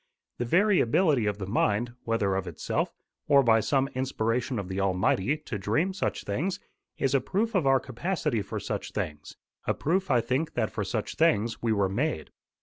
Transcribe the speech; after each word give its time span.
The 0.39 0.45
very 0.45 0.79
ability 0.79 1.27
of 1.27 1.37
the 1.37 1.45
mind, 1.45 1.93
whether 2.05 2.33
of 2.33 2.47
itself, 2.47 2.91
or 3.27 3.43
by 3.43 3.59
some 3.59 3.87
inspiration 3.89 4.57
of 4.57 4.67
the 4.67 4.81
Almighty, 4.81 5.37
to 5.37 5.59
dream 5.59 5.93
such 5.93 6.23
things, 6.23 6.59
is 6.97 7.13
a 7.13 7.21
proof 7.21 7.53
of 7.53 7.67
our 7.67 7.79
capacity 7.79 8.41
for 8.41 8.59
such 8.59 8.93
things, 8.93 9.37
a 9.67 9.75
proof, 9.75 10.09
I 10.09 10.19
think, 10.19 10.55
that 10.55 10.71
for 10.71 10.83
such 10.83 11.17
things 11.17 11.61
we 11.61 11.71
were 11.71 11.87
made. 11.87 12.31